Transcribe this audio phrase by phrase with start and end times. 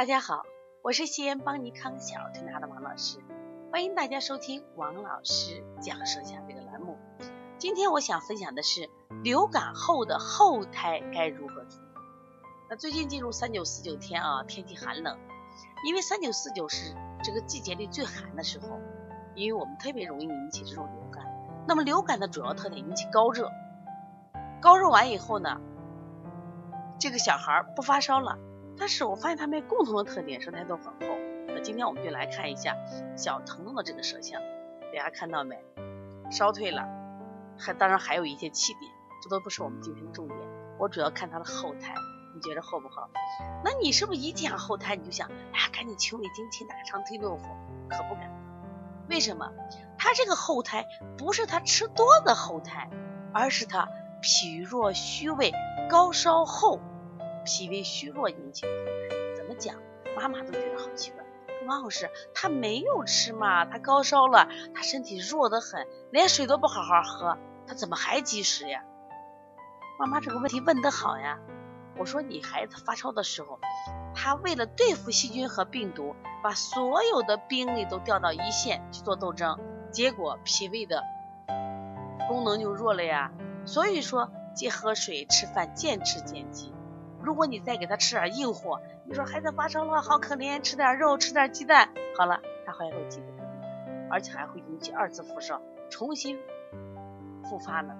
[0.00, 0.46] 大家好，
[0.80, 3.18] 我是西安邦尼康小儿推拿的王老师，
[3.70, 6.96] 欢迎大家收听王老师讲舌下这个栏目。
[7.58, 8.88] 今天我想分享的是
[9.22, 12.00] 流感后的后胎该如何处理。
[12.70, 15.18] 那最近进入三九四九天啊，天气寒冷，
[15.86, 18.80] 因为三九四九是这个季节里最寒的时候，
[19.34, 21.26] 因为我们特别容易引起这种流感。
[21.68, 23.50] 那么流感的主要特点引起高热，
[24.62, 25.60] 高热完以后呢，
[26.98, 28.38] 这个小孩不发烧了。
[28.80, 31.18] 但是我发现他们共同的特点，舌苔都很厚。
[31.48, 32.74] 那今天我们就来看一下
[33.14, 34.40] 小疼痛的这个舌象，
[34.96, 35.62] 大家看到没？
[36.30, 36.88] 烧退了，
[37.58, 38.90] 还当然还有一些气点，
[39.22, 40.38] 这都不是我们今天的重点。
[40.78, 41.94] 我主要看它的后苔，
[42.34, 43.02] 你觉得厚不厚？
[43.62, 47.44] 那你是不是一见后苔你就想，哎呀，赶紧清胃经、清大肠、推豆腐？
[47.90, 48.32] 可不敢。
[49.10, 49.52] 为什么？
[49.98, 50.86] 他这个后苔
[51.18, 52.88] 不是他吃多的后苔，
[53.34, 53.86] 而是他
[54.22, 55.52] 脾弱虚胃、
[55.90, 56.80] 高烧后。
[57.44, 59.76] 脾胃虚弱引起的，怎么讲？
[60.16, 61.24] 妈妈都觉得好奇怪。
[61.66, 63.64] 王老师，他没有吃嘛？
[63.64, 68.82] 他高烧了，他身体弱得很，连水都不好好喝，他怎么还积食呀？
[69.98, 71.38] 妈妈这个问题问得好呀。
[71.98, 73.60] 我说你孩子发烧的时候，
[74.14, 79.58] 他为了对付细菌和病毒，把所有的兵力都调到一线去做斗争，
[79.92, 81.04] 结果脾胃的
[82.26, 83.30] 功能就弱了呀。
[83.66, 86.72] 所以说，戒喝水，吃饭见吃见饥。
[87.22, 93.26] 如果你再给他吃点硬货，你说孩子发烧了，好可怜，吃点肉，吃点鸡蛋，好了，他还会记得，
[94.10, 96.38] 而且还会引起二次发烧，重新
[97.44, 97.94] 复发呢。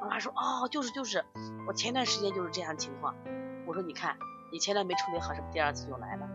[0.00, 1.24] 妈妈说，哦，就是就是，
[1.68, 3.14] 我前段时间就是这样情况。
[3.66, 4.16] 我说，你看，
[4.50, 6.28] 你前段没处理好，是不是第二次就来了？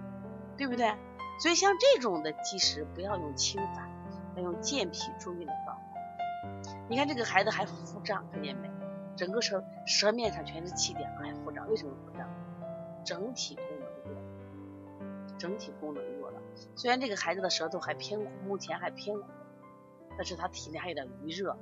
[0.56, 0.96] 对不对？
[1.40, 3.88] 所以像这种的积食，不要用清法，
[4.36, 5.82] 要用健脾助运的方法。
[6.90, 8.70] 你看这个孩子还腹胀，看见没？
[9.18, 12.30] 整个舌舌面上全是气点，还腹胀，为什么腹胀？
[13.04, 14.22] 整体功能弱，
[15.38, 16.40] 整体功能弱了。
[16.76, 19.26] 虽然这个孩子的舌头还偏红，目前还偏红，
[20.18, 21.58] 但是他体内还有点余热。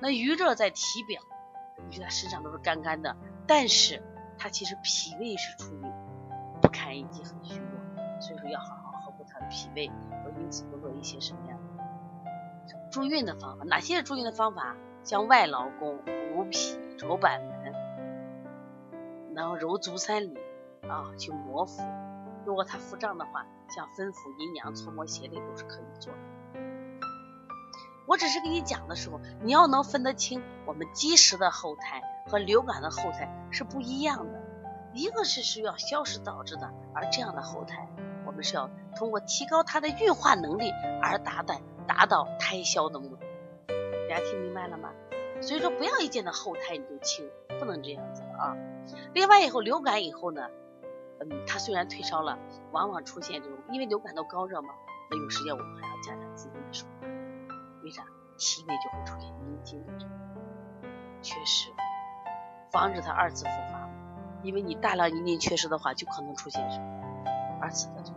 [0.00, 1.20] 那余热在体表，
[1.88, 4.02] 你觉他身上都是干干的，但是
[4.38, 5.82] 他其实脾胃是处于
[6.62, 8.20] 不堪一击，很虚弱。
[8.20, 9.90] 所以说要好好呵护他的脾胃，
[10.24, 11.58] 我因此多做一些什么样
[12.90, 13.64] 助运的方法？
[13.64, 14.76] 哪些是助运的方法？
[15.02, 15.98] 像外劳宫、
[16.32, 16.78] 补脾。
[16.98, 17.74] 揉板门，
[19.34, 20.38] 然后揉足三里
[20.88, 21.82] 啊，去摩腹。
[22.44, 26.18] 如果他腹胀的话，像分腹、阴阳、搓摩胁肋都是可以做的。
[28.06, 34.42] 我只是给你讲的时候，你要能分得清我们积食的后胎和流感的后胎是不一样的。
[34.92, 37.88] 一个是需要消食导致的，而这样的后胎，
[38.24, 40.70] 我们是要通过提高它的运化能力
[41.02, 43.26] 而达到达到胎消的目的。
[44.08, 44.90] 大家听明白了吗？
[45.40, 47.28] 所以说，不要一见到后台你就清，
[47.58, 48.56] 不能这样子啊。
[49.12, 50.48] 另外，以后流感以后呢，
[51.20, 52.38] 嗯，它虽然退烧了，
[52.72, 54.74] 往往出现这种，因为流感都高热嘛，
[55.10, 57.10] 那有时间我们还要加强滋阴的手段。
[57.82, 58.04] 为啥？
[58.36, 60.10] 体内就会出现阴经的这种
[61.22, 61.70] 缺失，
[62.72, 63.88] 防止它二次复发。
[64.42, 67.24] 因为你大量阴经缺失的话，就可能出现什么
[67.60, 68.16] 二次的这种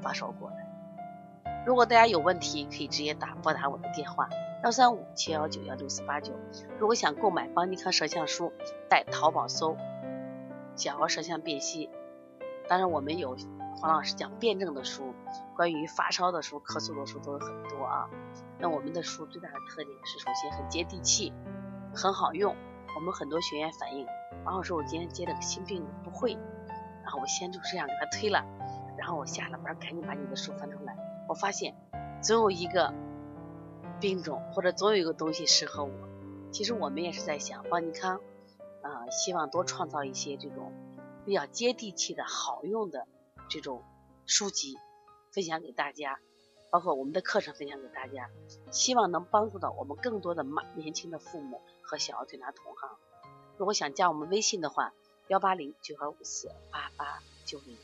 [0.00, 1.64] 发烧过来。
[1.66, 4.28] 如果大家有问题，可以直接打拨打我的电话。
[4.64, 6.32] 幺三五七幺九幺六四八九，
[6.78, 8.50] 如果想购买邦尼康舌象书，
[8.88, 9.76] 在淘宝搜
[10.74, 11.90] “小儿舌象辨析”。
[12.66, 13.36] 当然，我们有
[13.76, 15.12] 黄老师讲辩证的书，
[15.54, 18.08] 关于发烧的书、咳嗽的书都有很多啊。
[18.58, 21.30] 那我们的书最大的特点是，首先很接地气，
[21.94, 22.56] 很好用。
[22.96, 24.06] 我们很多学员反映，
[24.46, 26.38] 王老师，我今天接了个新病不会，
[27.02, 28.42] 然后我先就这样给他推了，
[28.96, 30.96] 然后我下了班赶紧把你的书翻出来，
[31.28, 31.74] 我发现
[32.22, 32.94] 总有一个。
[34.00, 35.90] 病种或者总有一个东西适合我，
[36.52, 38.20] 其实我们也是在想邦尼康，
[38.82, 40.72] 啊，希望多创造一些这种
[41.24, 43.06] 比较接地气的好用的
[43.48, 43.82] 这种
[44.26, 44.76] 书籍
[45.30, 46.18] 分享给大家，
[46.70, 48.28] 包括我们的课程分享给大家，
[48.70, 52.90] 希望能帮助到我们更多的妈年轻的父母和小儿推拿同行。
[53.56, 54.92] 如果想加我们微信的话，
[55.28, 57.78] 幺八零九二五四八八九零。